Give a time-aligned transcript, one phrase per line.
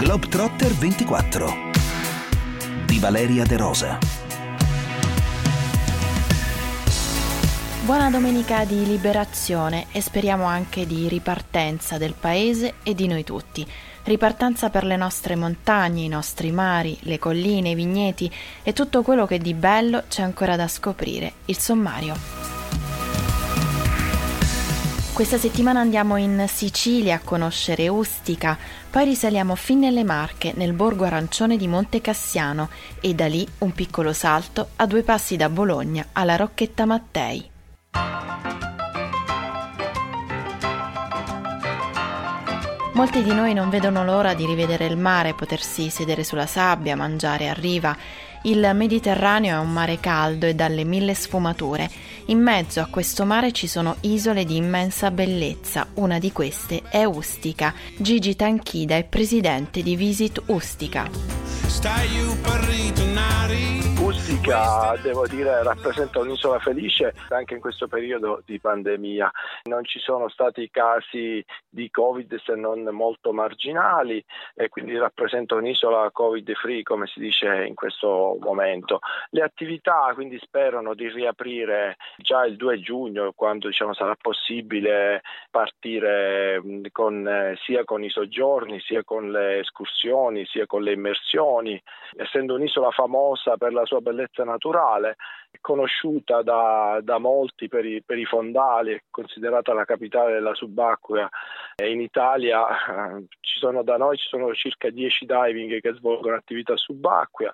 [0.00, 1.54] Globetrotter 24
[2.86, 3.98] di Valeria De Rosa.
[7.84, 13.66] Buona domenica di liberazione e speriamo anche di ripartenza del paese e di noi tutti.
[14.04, 18.32] Ripartenza per le nostre montagne, i nostri mari, le colline, i vigneti
[18.62, 21.34] e tutto quello che di bello c'è ancora da scoprire.
[21.44, 22.39] Il sommario.
[25.20, 28.56] Questa settimana andiamo in Sicilia a conoscere Ustica,
[28.88, 32.70] poi risaliamo fin nelle Marche, nel borgo arancione di Monte Cassiano
[33.02, 37.50] e da lì un piccolo salto a due passi da Bologna alla Rocchetta Mattei.
[43.00, 47.48] Molti di noi non vedono l'ora di rivedere il mare, potersi sedere sulla sabbia, mangiare
[47.48, 47.96] a riva
[48.42, 51.90] il Mediterraneo è un mare caldo e dalle mille sfumature.
[52.26, 55.86] In mezzo a questo mare ci sono isole di immensa bellezza.
[55.94, 57.72] Una di queste è Ustica.
[57.96, 61.08] Gigi Tanchida è presidente di Visit Ustica.
[64.10, 69.30] Ustica, devo dire, rappresenta un'isola felice anche in questo periodo di pandemia.
[69.64, 74.22] Non ci sono stati casi di Covid se non molto marginali
[74.56, 78.98] e quindi rappresenta un'isola Covid free, come si dice in questo momento.
[79.30, 86.60] Le attività quindi sperano di riaprire già il 2 giugno, quando diciamo, sarà possibile partire
[86.90, 91.80] con, sia con i soggiorni, sia con le escursioni, sia con le immersioni
[92.16, 95.16] essendo un'isola famosa per la sua bellezza naturale,
[95.60, 101.28] conosciuta da, da molti per i, per i, fondali, considerata la capitale della subacquea.
[101.76, 106.36] E in Italia eh, ci sono, da noi ci sono circa 10 diving che svolgono
[106.36, 107.52] attività subacquea,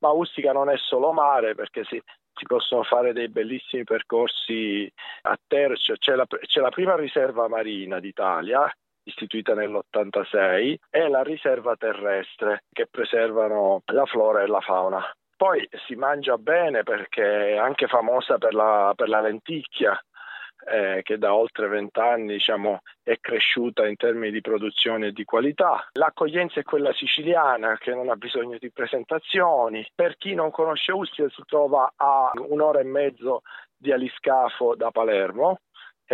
[0.00, 2.00] ma Ustica non è solo mare perché si,
[2.32, 4.90] si possono fare dei bellissimi percorsi
[5.22, 8.70] a terra, c'è c'è la prima riserva marina d'Italia
[9.06, 15.02] istituita nell'86, e la riserva terrestre che preservano la flora e la fauna.
[15.36, 19.98] Poi si mangia bene perché è anche famosa per la, per la lenticchia,
[20.68, 25.88] eh, che da oltre vent'anni diciamo, è cresciuta in termini di produzione e di qualità.
[25.92, 29.86] L'accoglienza è quella siciliana che non ha bisogno di presentazioni.
[29.94, 33.42] Per chi non conosce Ustia si trova a un'ora e mezzo
[33.76, 35.58] di aliscafo da Palermo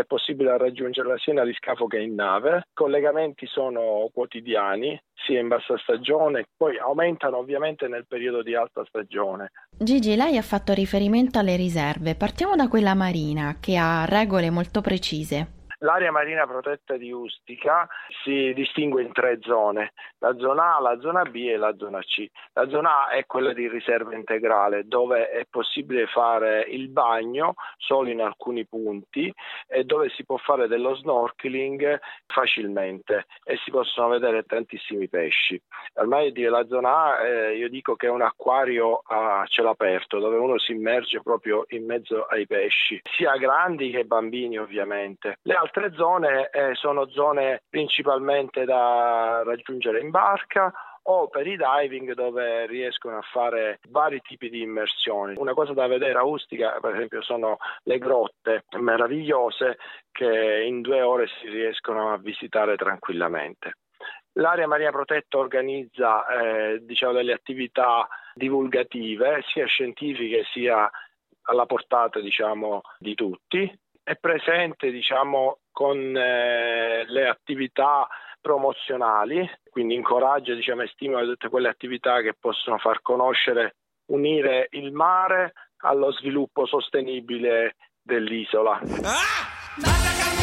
[0.01, 2.57] è possibile raggiungerla sia in aliscafo che in nave.
[2.57, 8.85] I collegamenti sono quotidiani, sia in bassa stagione, poi aumentano ovviamente nel periodo di alta
[8.87, 9.51] stagione.
[9.77, 12.15] Gigi, lei ha fatto riferimento alle riserve.
[12.15, 15.61] Partiamo da quella marina, che ha regole molto precise.
[15.82, 17.88] L'area marina protetta di Ustica
[18.22, 22.25] si distingue in tre zone, la zona A, la zona B e la zona C.
[22.53, 28.10] La zona A è quella di riserva integrale dove è possibile fare il bagno solo
[28.10, 29.32] in alcuni punti
[29.66, 35.60] e dove si può fare dello snorkeling facilmente e si possono vedere tantissimi pesci.
[35.94, 40.37] Ormai la zona A eh, io dico che è un acquario a cielo aperto dove
[40.37, 45.38] uno si immerge proprio in mezzo ai pesci, sia grandi che bambini ovviamente.
[45.43, 50.72] Le altre zone eh, sono zone principalmente da raggiungere in barca
[51.05, 55.34] o per i diving dove riescono a fare vari tipi di immersioni.
[55.37, 59.78] Una cosa da vedere a Ustica, per esempio, sono le grotte meravigliose
[60.12, 63.78] che in due ore si riescono a visitare tranquillamente.
[64.37, 70.91] L'area marina protetta organizza eh, diciamo, delle attività divulgative sia scientifiche sia
[71.43, 73.71] alla portata diciamo, di tutti
[74.03, 78.07] è presente diciamo, con eh, le attività
[78.41, 83.77] promozionali, quindi incoraggia diciamo, e stimola tutte quelle attività che possono far conoscere,
[84.07, 88.81] unire il mare allo sviluppo sostenibile dell'isola.
[89.03, 90.42] Ah!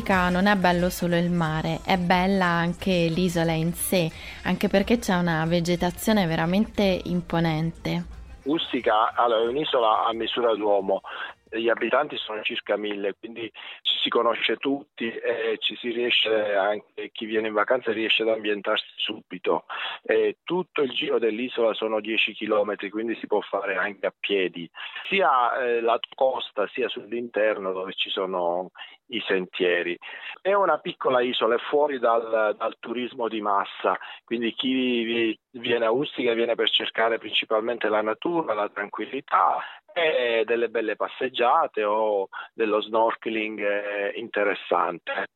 [0.00, 4.10] Ustica non è bello solo il mare, è bella anche l'isola in sé,
[4.44, 8.04] anche perché c'è una vegetazione veramente imponente.
[8.44, 11.02] Ustica allora, è un'isola a misura d'uomo,
[11.50, 13.50] gli abitanti sono circa mille, quindi
[13.82, 18.28] ci si conosce tutti e ci si riesce anche chi viene in vacanza riesce ad
[18.28, 19.64] ambientarsi subito.
[20.02, 24.70] E tutto il giro dell'isola sono 10 km, quindi si può fare anche a piedi,
[25.08, 28.70] sia eh, la costa sia sull'interno dove ci sono
[29.10, 29.96] i sentieri.
[30.40, 35.90] È una piccola isola, è fuori dal, dal turismo di massa, quindi chi viene a
[35.90, 39.58] Ustica viene per cercare principalmente la natura, la tranquillità
[39.92, 45.28] e delle belle passeggiate o dello snorkeling eh, interessante.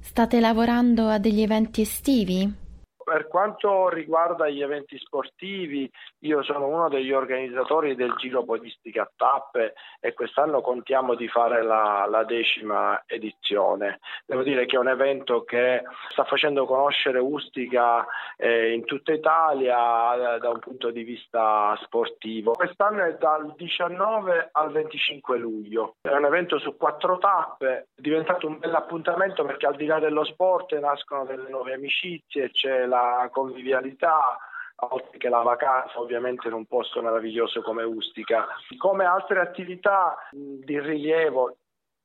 [0.00, 2.63] State lavorando a degli eventi estivi?
[3.04, 5.90] Per quanto riguarda gli eventi sportivi,
[6.20, 11.62] io sono uno degli organizzatori del Giro Podistica a Tappe e quest'anno contiamo di fare
[11.62, 14.00] la, la, decima edizione.
[14.24, 18.06] Devo dire che è un evento che sta facendo conoscere Ustica
[18.38, 22.52] eh, in tutta Italia eh, da un punto di vista sportivo.
[22.52, 25.96] Quest'anno è dal 19 al 25 luglio.
[26.00, 29.98] È un evento su quattro tappe, è diventato un bel appuntamento perché al di là
[29.98, 32.93] dello sport nascono delle nuove amicizie, c'è la
[33.30, 34.38] convivialità,
[34.76, 38.46] oltre che la vacanza ovviamente in un posto meraviglioso come Ustica.
[38.78, 41.56] Come altre attività di rilievo,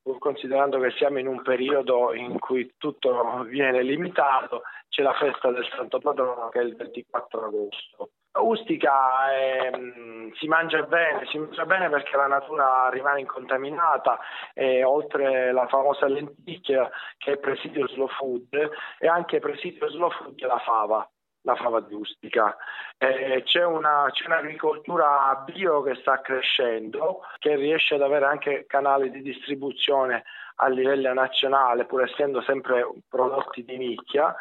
[0.02, 5.52] pur considerando che siamo in un periodo in cui tutto viene limitato, c'è la festa
[5.52, 8.10] del Santo Patrono che è il 24 agosto.
[8.31, 14.20] Ustica è, mm, si mangia bene, si mangia bene perché la natura rimane incontaminata
[14.54, 20.40] e oltre la famosa lenticchia che è presidio slow food e anche presidio slow food
[20.42, 21.10] la fava
[21.44, 22.56] la fava di Ustica.
[22.98, 29.10] Eh, c'è, una, c'è, un'agricoltura bio che sta crescendo, che riesce ad avere anche canali
[29.10, 30.24] di distribuzione
[30.56, 34.36] a livello nazionale, pur essendo sempre prodotti di nicchia,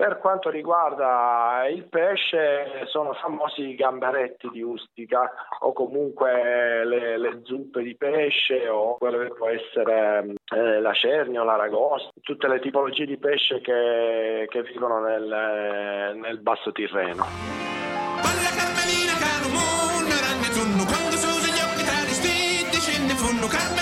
[0.00, 7.40] per quanto riguarda il pesce sono famosi i gambaretti di Ustica o comunque le, le
[7.44, 12.60] zuppe di pesce o quello che può essere eh, la cernia o l'aragosta, tutte le
[12.60, 17.26] tipologie di pesce che, che vivono nel, nel basso Tirreno.
[23.52, 23.79] io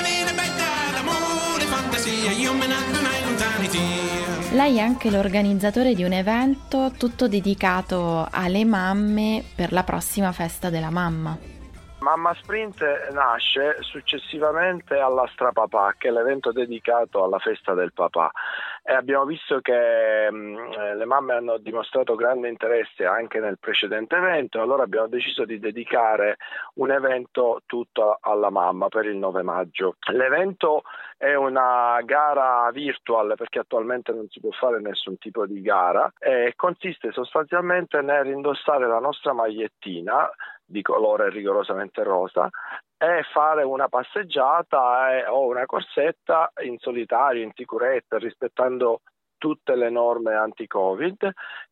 [4.58, 10.68] lei è anche l'organizzatore di un evento tutto dedicato alle mamme per la prossima festa
[10.68, 11.38] della mamma.
[12.00, 12.82] Mamma Sprint
[13.12, 18.32] nasce successivamente alla Strapapà, che è l'evento dedicato alla festa del papà.
[18.82, 24.16] E abbiamo visto che mh, mm, le mamme hanno dimostrato grande interesse anche nel precedente
[24.16, 26.36] evento, allora abbiamo deciso di dedicare
[26.74, 29.96] un evento tutto alla mamma per il 9 maggio.
[30.12, 30.82] L'evento
[31.18, 36.52] è una gara virtual perché attualmente non si può fare nessun tipo di gara e
[36.54, 40.30] consiste sostanzialmente nell'indossare la nostra magliettina
[40.64, 42.48] di colore rigorosamente rosa
[42.96, 49.00] e fare una passeggiata eh, o una corsetta in solitario, in sicurezza, rispettando
[49.38, 51.30] tutte le norme anti-Covid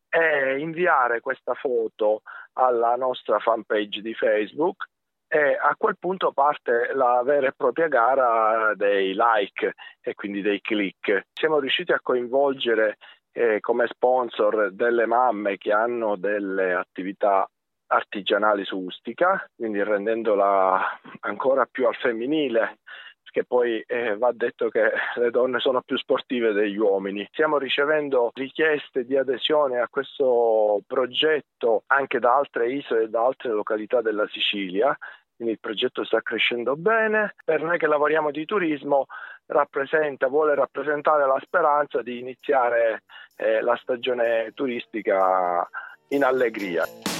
[0.09, 2.21] e inviare questa foto
[2.53, 4.87] alla nostra fanpage di Facebook
[5.27, 10.61] e a quel punto parte la vera e propria gara dei like e quindi dei
[10.61, 11.27] click.
[11.33, 12.97] Siamo riusciti a coinvolgere
[13.33, 17.47] eh, come sponsor delle mamme che hanno delle attività
[17.87, 20.81] artigianali su Ustica, quindi rendendola
[21.21, 22.79] ancora più al femminile,
[23.27, 27.27] perché poi eh, va detto che le donne sono più sportive degli uomini.
[27.31, 33.51] Stiamo ricevendo richieste di adesione a questo progetto anche da altre isole e da altre
[33.51, 34.97] località della Sicilia,
[35.35, 37.35] quindi il progetto sta crescendo bene.
[37.43, 39.07] Per noi che lavoriamo di turismo
[39.47, 43.03] rappresenta, vuole rappresentare la speranza di iniziare
[43.35, 45.67] eh, la stagione turistica
[46.09, 47.16] in allegria.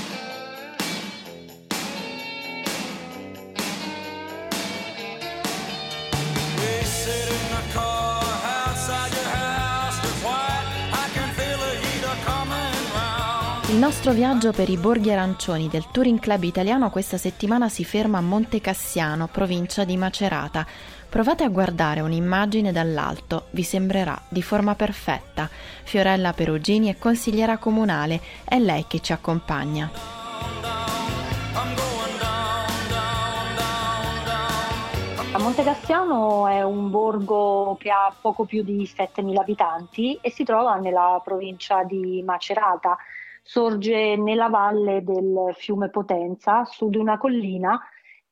[13.78, 18.18] Il nostro viaggio per i borghi arancioni del Touring Club italiano questa settimana si ferma
[18.18, 20.66] a Monte Cassiano, provincia di Macerata.
[21.07, 25.48] Provate a guardare un'immagine dall'alto, vi sembrerà di forma perfetta.
[25.84, 29.92] Fiorella Perugini è consigliera comunale, è lei che ci accompagna.
[35.38, 41.22] Montecassiano è un borgo che ha poco più di 7.000 abitanti e si trova nella
[41.24, 42.98] provincia di Macerata
[43.47, 47.80] sorge nella valle del fiume Potenza, su di una collina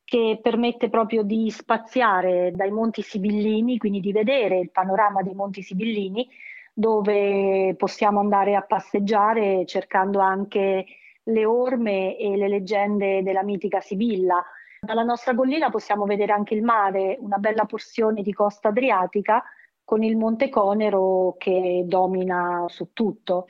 [0.04, 5.62] che permette proprio di spaziare dai Monti Sibillini, quindi di vedere il panorama dei Monti
[5.62, 6.28] Sibillini,
[6.70, 10.84] dove possiamo andare a passeggiare cercando anche
[11.22, 14.44] le orme e le leggende della mitica Sibilla.
[14.78, 19.42] Dalla nostra collina possiamo vedere anche il mare, una bella porzione di costa adriatica
[19.82, 23.46] con il Monte Conero che domina su tutto.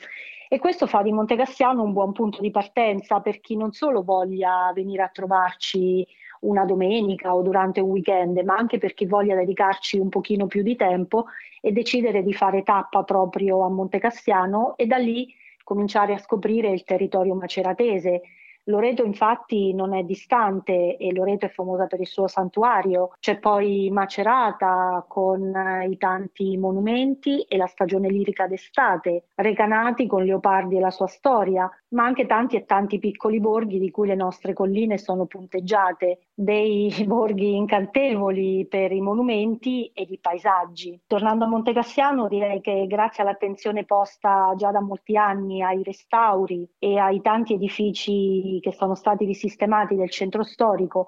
[0.49, 4.71] E questo fa di Montecassiano un buon punto di partenza per chi non solo voglia
[4.73, 6.07] venire a trovarci
[6.41, 10.63] una domenica o durante un weekend, ma anche per chi voglia dedicarci un pochino più
[10.63, 11.27] di tempo
[11.61, 15.35] e decidere di fare tappa proprio a Montecassiano e da lì
[15.65, 18.23] cominciare a scoprire il territorio maceratese,
[18.69, 23.89] Loreto infatti non è distante e Loreto è famosa per il suo santuario, c'è poi
[23.91, 30.81] Macerata con eh, i tanti monumenti e la stagione lirica d'estate, Recanati con Leopardi e
[30.81, 34.99] la sua storia, ma anche tanti e tanti piccoli borghi di cui le nostre colline
[34.99, 41.01] sono punteggiate, dei borghi incantevoli per i monumenti e i paesaggi.
[41.07, 46.99] Tornando a Montecassiano direi che grazie all'attenzione posta già da molti anni ai restauri e
[46.99, 51.07] ai tanti edifici che sono stati risistemati del centro storico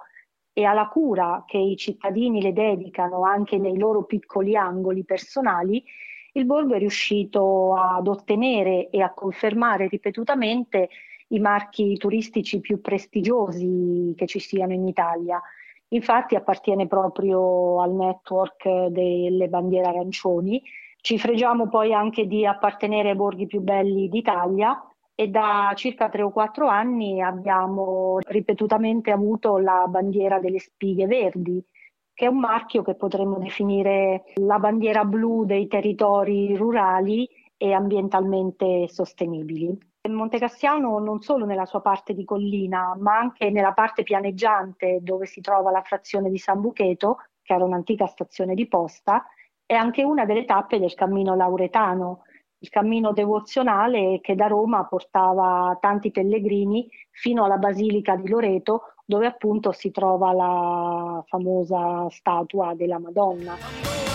[0.54, 5.85] e alla cura che i cittadini le dedicano anche nei loro piccoli angoli personali,
[6.32, 10.88] il borgo è riuscito ad ottenere e a confermare ripetutamente
[11.28, 15.40] i marchi turistici più prestigiosi che ci siano in Italia.
[15.88, 20.62] Infatti appartiene proprio al network delle bandiere arancioni.
[21.00, 24.82] Ci fregiamo poi anche di appartenere ai borghi più belli d'Italia
[25.14, 31.64] e da circa tre o quattro anni abbiamo ripetutamente avuto la bandiera delle spighe verdi,
[32.12, 38.88] che è un marchio che potremmo definire la bandiera blu dei territori rurali e ambientalmente
[38.88, 39.88] sostenibili.
[40.12, 45.40] Montecassiano non solo nella sua parte di collina, ma anche nella parte pianeggiante dove si
[45.40, 49.26] trova la frazione di San Bucheto, che era un'antica stazione di posta,
[49.64, 52.22] è anche una delle tappe del cammino lauretano,
[52.60, 59.26] il cammino devozionale che da Roma portava tanti pellegrini fino alla Basilica di Loreto, dove
[59.26, 64.07] appunto si trova la famosa statua della Madonna.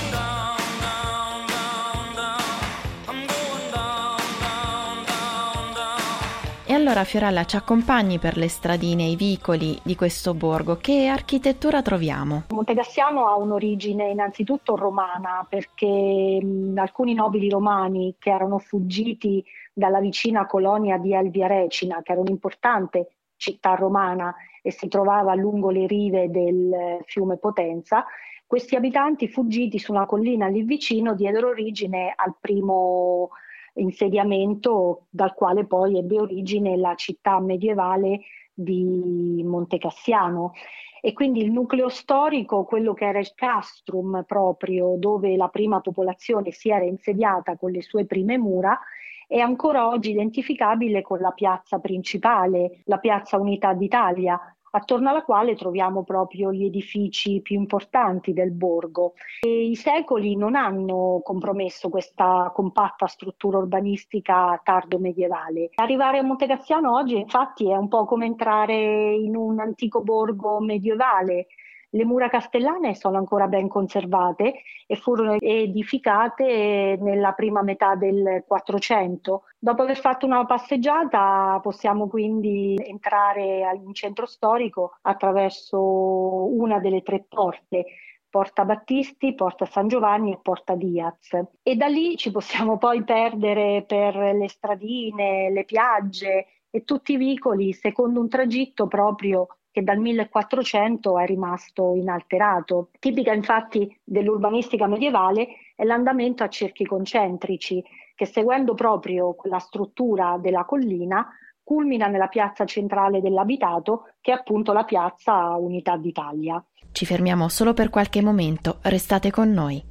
[6.83, 10.75] Allora Fiorella ci accompagni per le stradine i vicoli di questo borgo.
[10.75, 12.43] Che architettura troviamo?
[12.49, 20.45] Montegassiano ha un'origine innanzitutto romana perché mh, alcuni nobili romani che erano fuggiti dalla vicina
[20.45, 26.29] colonia di Elvia Recina, che era un'importante città romana e si trovava lungo le rive
[26.29, 28.03] del fiume Potenza,
[28.45, 33.29] questi abitanti fuggiti su una collina lì vicino diedero origine al primo
[33.75, 38.21] insediamento dal quale poi ebbe origine la città medievale
[38.53, 40.53] di Montecassiano.
[41.01, 46.51] E quindi il nucleo storico, quello che era il castrum proprio, dove la prima popolazione
[46.51, 48.79] si era insediata con le sue prime mura,
[49.27, 54.39] è ancora oggi identificabile con la piazza principale, la piazza Unità d'Italia,
[54.75, 59.13] attorno alla quale troviamo proprio gli edifici più importanti del borgo.
[59.41, 65.69] E I secoli non hanno compromesso questa compatta struttura urbanistica tardo medievale.
[65.75, 71.47] Arrivare a Montecassiano oggi infatti è un po' come entrare in un antico borgo medievale
[71.93, 74.53] le mura castellane sono ancora ben conservate
[74.87, 79.43] e furono edificate nella prima metà del 400.
[79.59, 87.25] Dopo aver fatto una passeggiata possiamo quindi entrare in centro storico attraverso una delle tre
[87.27, 87.85] porte.
[88.27, 91.39] Porta Battisti, Porta San Giovanni e Porta Diaz.
[91.61, 97.17] E da lì ci possiamo poi perdere per le stradine, le piagge e tutti i
[97.17, 102.89] vicoli secondo un tragitto proprio che dal 1400 è rimasto inalterato.
[102.99, 110.63] Tipica infatti dell'urbanistica medievale è l'andamento a cerchi concentrici, che seguendo proprio la struttura della
[110.63, 111.27] collina
[111.63, 116.63] culmina nella piazza centrale dell'abitato, che è appunto la piazza Unità d'Italia.
[116.91, 119.83] Ci fermiamo solo per qualche momento, restate con noi.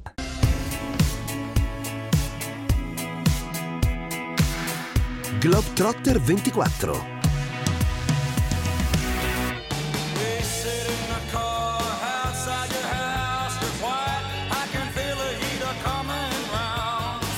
[5.41, 7.12] Globetrotter 24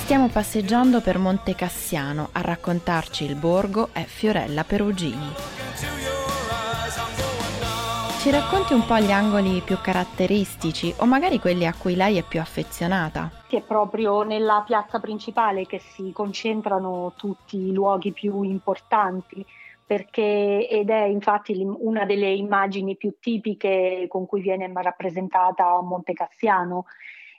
[0.06, 5.32] Stiamo passeggiando per Monte Cassiano, a raccontarci il borgo è Fiorella Perugini.
[8.20, 12.22] Ci racconti un po' gli angoli più caratteristici o magari quelli a cui lei è
[12.22, 13.32] più affezionata?
[13.48, 19.44] È proprio nella piazza principale che si concentrano tutti i luoghi più importanti
[19.84, 26.84] perché, ed è infatti una delle immagini più tipiche con cui viene rappresentata Monte Cassiano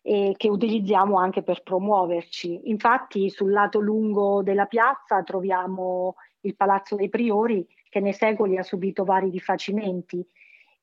[0.10, 2.70] e che utilizziamo anche per promuoverci.
[2.70, 8.64] Infatti sul lato lungo della piazza troviamo il Palazzo dei Priori che nei secoli ha
[8.64, 10.26] subito vari rifacimenti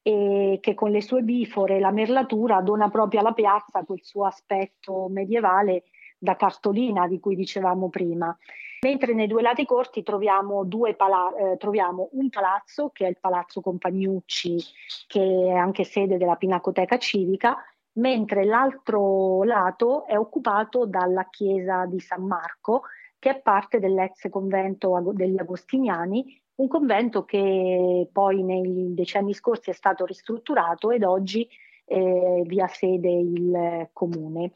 [0.02, 4.26] e che con le sue bifore e la merlatura dona proprio alla piazza quel suo
[4.26, 5.84] aspetto medievale
[6.18, 8.36] da cartolina di cui dicevamo prima.
[8.82, 13.62] Mentre nei due lati corti troviamo, pala- eh, troviamo, un palazzo che è il Palazzo
[13.62, 14.58] Compagnucci,
[15.06, 17.56] che è anche sede della Pinacoteca Civica,
[17.94, 22.82] mentre l'altro lato è occupato dalla chiesa di San Marco,
[23.18, 29.72] che è parte dell'ex convento degli Agostiniani un convento che poi nei decenni scorsi è
[29.72, 31.48] stato ristrutturato ed oggi
[31.84, 34.52] eh, vi ha sede il comune.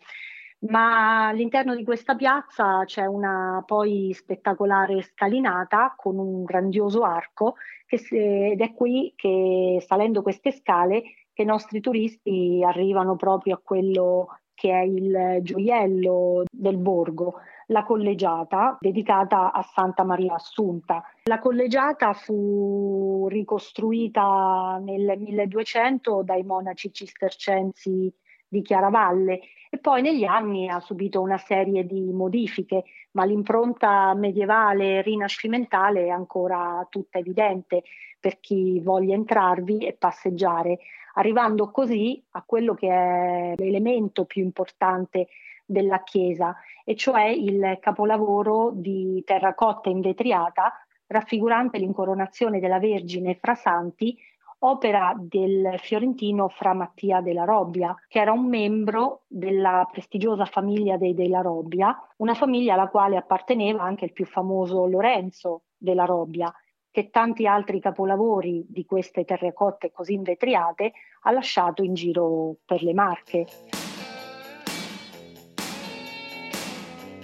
[0.61, 7.55] Ma all'interno di questa piazza c'è una poi spettacolare scalinata con un grandioso arco
[7.87, 11.03] che, ed è qui che salendo queste scale
[11.39, 17.35] che i nostri turisti arrivano proprio a quello che è il gioiello del borgo,
[17.67, 21.01] la collegiata dedicata a Santa Maria Assunta.
[21.27, 28.13] La collegiata fu ricostruita nel 1200 dai monaci cistercensi
[28.49, 29.39] di Chiaravalle
[29.71, 36.09] e poi negli anni ha subito una serie di modifiche, ma l'impronta medievale rinascimentale è
[36.09, 37.85] ancora tutta evidente
[38.19, 40.79] per chi voglia entrarvi e passeggiare,
[41.19, 45.29] arrivando così a quello che è l'elemento più importante
[45.65, 50.73] della chiesa, e cioè il capolavoro di terracotta invetriata
[51.07, 54.17] raffigurante l'incoronazione della Vergine fra santi
[54.61, 61.15] opera del fiorentino Fra Mattia della Robbia, che era un membro della prestigiosa famiglia dei
[61.15, 66.53] della Robbia, una famiglia alla quale apparteneva anche il più famoso Lorenzo della Robbia,
[66.99, 70.91] che tanti altri capolavori di queste terracotte così invetriate
[71.23, 73.47] ha lasciato in giro per le Marche.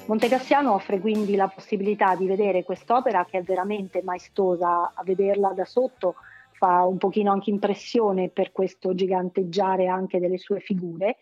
[0.07, 5.64] Montecassiano offre quindi la possibilità di vedere quest'opera che è veramente maestosa a vederla da
[5.64, 6.14] sotto
[6.52, 11.16] fa un pochino anche impressione per questo giganteggiare anche delle sue figure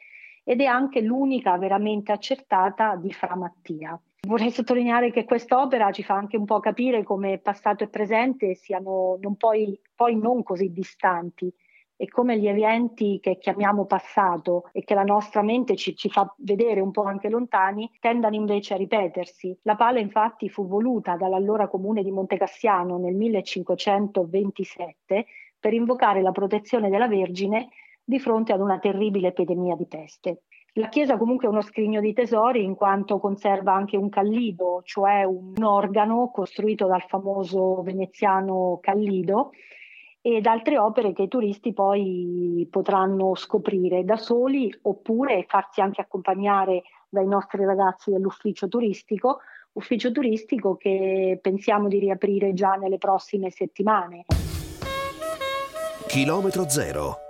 [0.45, 3.99] ed è anche l'unica veramente accertata di Fra Mattia.
[4.25, 9.19] Vorrei sottolineare che quest'opera ci fa anche un po' capire come passato e presente siano
[9.21, 11.53] non poi, poi non così distanti
[11.97, 16.33] e come gli eventi che chiamiamo passato e che la nostra mente ci, ci, fa
[16.39, 19.59] vedere un po' anche lontani tendano invece a ripetersi.
[19.63, 25.27] La pala infatti fu voluta dall'allora comune di Montecassiano nel 1527
[25.59, 27.71] per invocare la protezione della Vergine
[28.05, 30.43] di fronte ad una terribile epidemia di peste.
[30.77, 35.23] La chiesa comunque è uno scrigno di tesori in quanto conserva anche un callido, cioè
[35.23, 39.51] un organo costruito dal famoso veneziano Callido,
[40.23, 46.85] ed altre opere che i turisti poi potranno scoprire da soli oppure farsi anche accompagnare
[47.07, 49.41] dai nostri ragazzi dell'ufficio turistico,
[49.73, 54.25] ufficio turistico che pensiamo di riaprire già nelle prossime settimane.
[56.07, 57.22] Chilometro zero.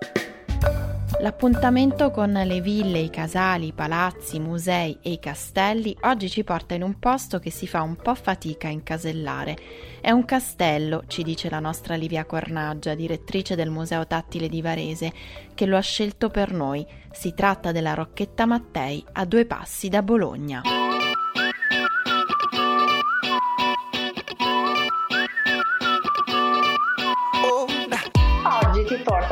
[1.20, 6.42] L'appuntamento con le ville, i casali, i palazzi, i musei e i castelli oggi ci
[6.42, 9.56] porta in un posto che si fa un po' fatica a incasellare.
[10.00, 15.12] È un castello, ci dice la nostra Livia Cornaggia, direttrice del Museo Tattile di Varese,
[15.54, 16.84] che lo ha scelto per noi.
[17.12, 20.81] Si tratta della Rocchetta Mattei a due passi da Bologna.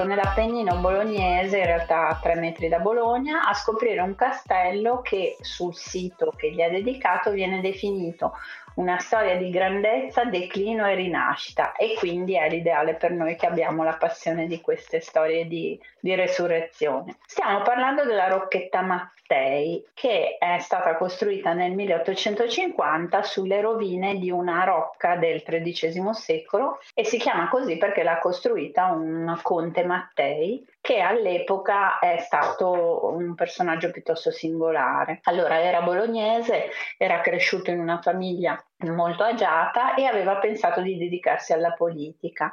[0.01, 5.37] Porto nell'Appennino bolognese, in realtà a tre metri da Bologna, a scoprire un castello che
[5.41, 8.33] sul sito che gli è dedicato viene definito
[8.75, 13.83] una storia di grandezza, declino e rinascita e quindi è l'ideale per noi che abbiamo
[13.83, 17.17] la passione di queste storie di, di resurrezione.
[17.27, 24.65] Stiamo parlando della Rocchetta Mattei che è stata costruita nel 1850 sulle rovine di una
[24.65, 31.01] rocca del XIII secolo e si chiama così perché l'ha costruita un conte Mattei che
[31.01, 35.21] all'epoca è stato un personaggio piuttosto singolare.
[35.25, 41.53] Allora era bolognese, era cresciuto in una famiglia molto agiata e aveva pensato di dedicarsi
[41.53, 42.53] alla politica.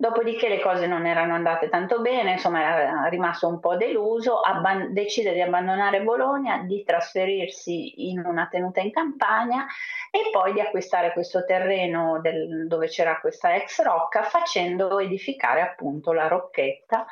[0.00, 4.92] Dopodiché le cose non erano andate tanto bene, insomma era rimasto un po' deluso, abban-
[4.92, 9.66] decide di abbandonare Bologna, di trasferirsi in una tenuta in campagna
[10.12, 16.12] e poi di acquistare questo terreno del, dove c'era questa ex rocca facendo edificare appunto
[16.12, 17.04] la rocchetta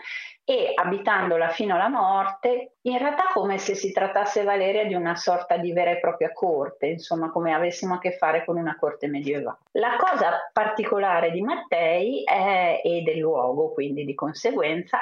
[0.49, 5.57] e abitandola fino alla morte, in realtà come se si trattasse Valeria di una sorta
[5.57, 9.59] di vera e propria corte, insomma come avessimo a che fare con una corte medievale.
[9.73, 15.01] La cosa particolare di Mattei è, e del luogo, quindi di conseguenza,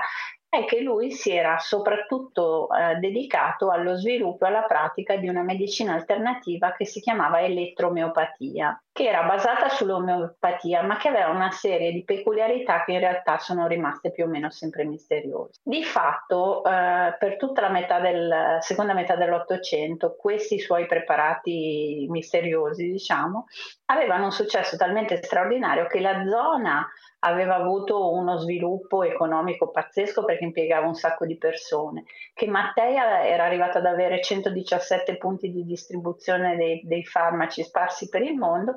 [0.48, 5.42] è che lui si era soprattutto eh, dedicato allo sviluppo e alla pratica di una
[5.42, 11.90] medicina alternativa che si chiamava elettromeopatia, che era basata sull'omeopatia ma che aveva una serie
[11.90, 15.58] di peculiarità che in realtà sono rimaste più o meno sempre misteriose.
[15.64, 22.88] Di fatto, eh, per tutta la metà del, seconda metà dell'Ottocento, questi suoi preparati misteriosi,
[22.92, 23.46] diciamo,
[23.86, 26.88] avevano un successo talmente straordinario che la zona
[27.24, 32.04] aveva avuto uno sviluppo economico pazzesco perché impiegava un sacco di persone,
[32.34, 38.22] che Mattea era arrivata ad avere 117 punti di distribuzione dei, dei farmaci sparsi per
[38.22, 38.74] il mondo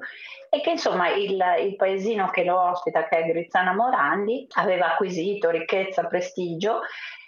[0.49, 5.49] e che insomma il, il paesino che lo ospita, che è Grizzana Morandi, aveva acquisito
[5.49, 6.81] ricchezza, prestigio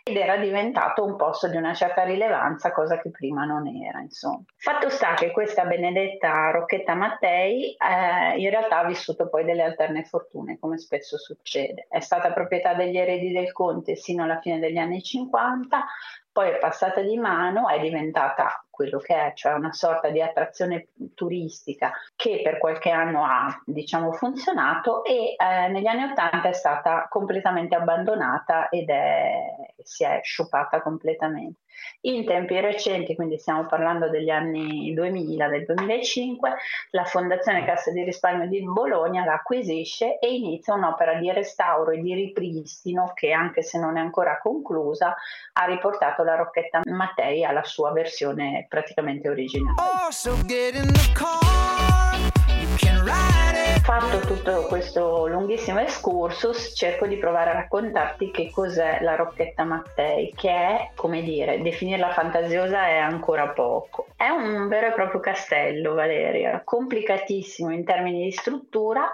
[0.09, 3.99] ed era diventato un posto di una certa rilevanza, cosa che prima non era.
[3.99, 4.41] Insomma.
[4.55, 10.03] Fatto sta che questa benedetta Rocchetta Mattei eh, in realtà ha vissuto poi delle alterne
[10.03, 11.85] fortune, come spesso succede.
[11.89, 15.85] È stata proprietà degli eredi del conte sino alla fine degli anni 50,
[16.31, 20.87] poi è passata di mano, è diventata quello che è, cioè una sorta di attrazione
[21.13, 27.07] turistica che per qualche anno ha diciamo, funzionato e eh, negli anni Ottanta è stata
[27.09, 31.61] completamente abbandonata ed è, si è sciupata completamente.
[32.01, 36.55] In tempi recenti, quindi stiamo parlando degli anni 2000, del 2005,
[36.89, 42.01] la Fondazione Cassa di Risparmio di Bologna la acquisisce e inizia un'opera di restauro e
[42.01, 45.15] di ripristino che, anche se non è ancora conclusa,
[45.53, 49.75] ha riportato la Rocchetta Mattei alla sua versione praticamente originale.
[49.79, 50.35] Oh, so
[53.89, 60.31] Fatto tutto questo lunghissimo excursus, cerco di provare a raccontarti che cos'è la Rocchetta Mattei,
[60.35, 64.05] che è, come dire, definirla fantasiosa è ancora poco.
[64.15, 69.11] È un vero e proprio castello, Valeria, complicatissimo in termini di struttura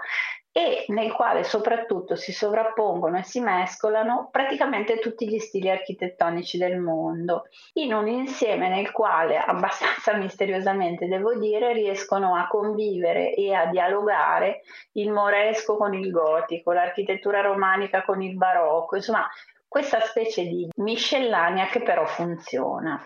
[0.56, 6.78] e nel quale soprattutto si sovrappongono e si mescolano praticamente tutti gli stili architettonici del
[6.78, 7.42] mondo,
[7.74, 14.62] in un insieme nel quale abbastanza misteriosamente devo dire riescono a convivere e a dialogare
[14.92, 19.28] il moresco con il gotico, l'architettura romanica con il barocco, insomma
[19.68, 22.98] questa specie di miscellanea che però funziona.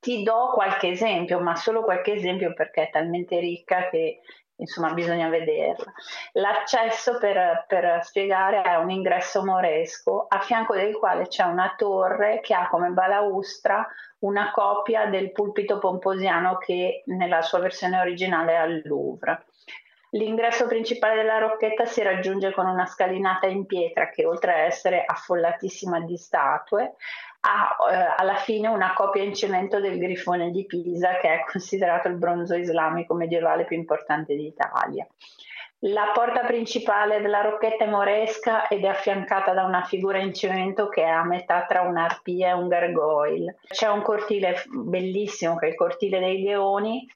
[0.00, 4.22] Ti do qualche esempio, ma solo qualche esempio perché è talmente ricca che
[4.56, 5.92] insomma bisogna vederla.
[6.32, 12.40] L'accesso per, per, spiegare è un ingresso moresco a fianco del quale c'è una torre
[12.40, 13.86] che ha come balaustra
[14.20, 19.44] una copia del pulpito pomposiano che nella sua versione originale è al Louvre.
[20.10, 25.04] L'ingresso principale della rocchetta si raggiunge con una scalinata in pietra che oltre a essere
[25.04, 26.94] affollatissima di statue
[27.46, 32.08] ha eh, alla fine una copia in cemento del grifone di Pisa che è considerato
[32.08, 35.06] il bronzo islamico medievale più importante d'Italia.
[35.80, 40.88] La porta principale della rocchetta è moresca ed è affiancata da una figura in cemento
[40.88, 43.58] che è a metà tra un'arpia e un gargoyle.
[43.68, 47.06] C'è un cortile bellissimo che è il cortile dei leoni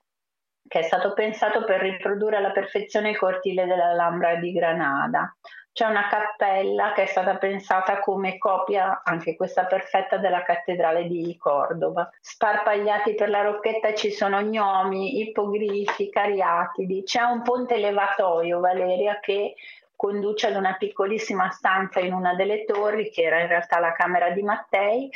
[0.68, 5.34] che è stato pensato per riprodurre alla perfezione il cortile dell'Alhambra di Granada.
[5.72, 11.36] C'è una cappella che è stata pensata come copia, anche questa perfetta, della cattedrale di
[11.38, 12.10] Cordova.
[12.20, 17.04] Sparpagliati per la rocchetta ci sono gnomi, ippogrifi, cariatidi.
[17.04, 19.54] C'è un ponte levatoio, Valeria, che
[19.94, 24.30] conduce ad una piccolissima stanza in una delle torri, che era in realtà la camera
[24.30, 25.08] di Mattei,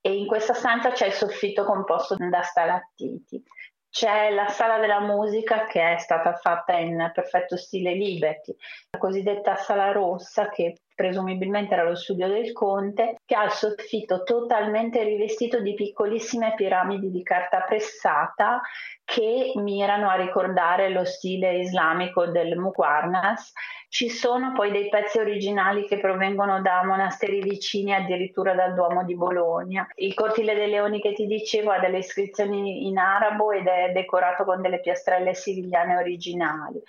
[0.00, 3.42] e in questa stanza c'è il soffitto composto da stalattiti.
[3.90, 8.54] C'è la sala della musica che è stata fatta in perfetto stile Liberty,
[8.90, 14.24] la cosiddetta sala rossa che presumibilmente era lo studio del conte, che ha il soffitto
[14.24, 18.60] totalmente rivestito di piccolissime piramidi di carta pressata
[19.04, 23.52] che mirano a ricordare lo stile islamico del Muqarnas.
[23.90, 29.16] Ci sono poi dei pezzi originali che provengono da monasteri vicini, addirittura dal Duomo di
[29.16, 29.88] Bologna.
[29.96, 34.44] Il cortile dei leoni che ti dicevo ha delle iscrizioni in arabo ed è decorato
[34.44, 36.82] con delle piastrelle sirigliane originali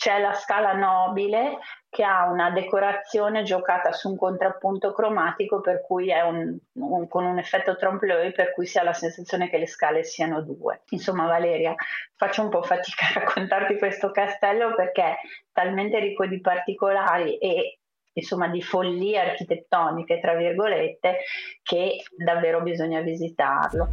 [0.00, 1.58] c'è la scala nobile
[1.90, 7.26] che ha una decorazione giocata su un contrappunto cromatico per cui è un, un, con
[7.26, 10.84] un effetto trompe-l'œil per cui si ha la sensazione che le scale siano due.
[10.90, 11.74] Insomma Valeria,
[12.16, 15.16] faccio un po' fatica a raccontarti questo castello perché è
[15.52, 17.80] talmente ricco di particolari e
[18.14, 21.18] insomma di follie architettoniche tra virgolette
[21.62, 23.88] che davvero bisogna visitarlo.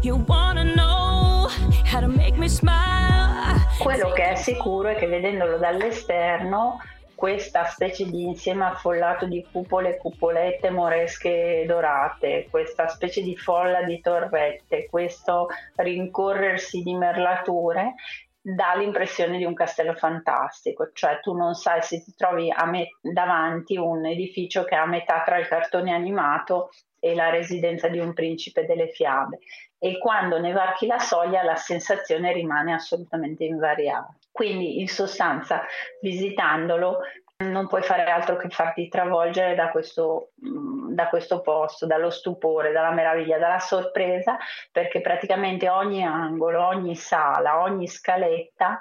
[0.00, 1.48] You know
[1.92, 3.69] how to make me smile.
[3.80, 6.78] Quello che è sicuro è che vedendolo dall'esterno
[7.14, 14.00] questa specie di insieme affollato di cupole, cupolette moresche dorate, questa specie di folla di
[14.00, 17.94] torrette, questo rincorrersi di merlature
[18.42, 23.76] dà l'impressione di un castello fantastico, cioè tu non sai se ti trovi me- davanti
[23.76, 28.12] un edificio che è a metà tra il cartone animato e la residenza di un
[28.12, 29.40] principe delle fiabe
[29.78, 34.14] e quando ne varchi la soglia la sensazione rimane assolutamente invariata.
[34.30, 35.64] Quindi in sostanza
[36.00, 36.98] visitandolo
[37.38, 42.72] non puoi fare altro che farti travolgere da questo, mm, da questo posto, dallo stupore,
[42.72, 44.36] dalla meraviglia, dalla sorpresa,
[44.70, 48.78] perché praticamente ogni angolo, ogni sala, ogni scaletta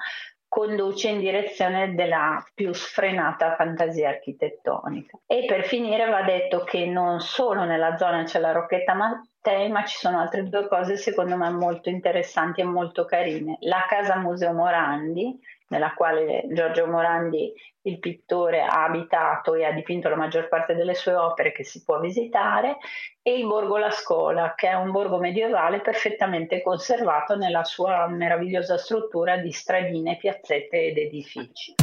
[0.50, 5.18] conduce in direzione della più sfrenata fantasia architettonica.
[5.28, 8.96] E per finire va detto che non solo nella zona c'è la Rocchetta
[9.42, 13.58] Mattei, ma ci sono altre due cose secondo me molto interessanti e molto carine.
[13.62, 20.10] La casa Museo Morandi, nella quale Giorgio Morandi, il pittore, ha abitato e ha dipinto
[20.10, 22.80] la maggior parte delle sue opere che si può visitare,
[23.22, 28.78] e il Borgo La Scola, che è un borgo medievale perfettamente conservato nella sua meravigliosa
[28.78, 31.76] struttura di stradine, piazzette ed edifici.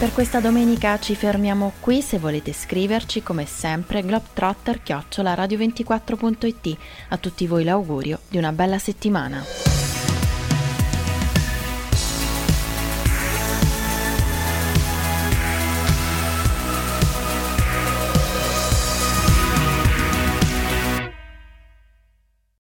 [0.00, 6.76] Per questa domenica ci fermiamo qui, se volete scriverci come sempre globetrotter-radio24.it.
[7.10, 9.79] A tutti voi l'augurio di una bella settimana.